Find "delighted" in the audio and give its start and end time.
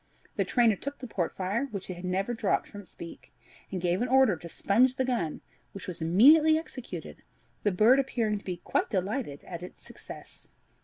8.89-9.43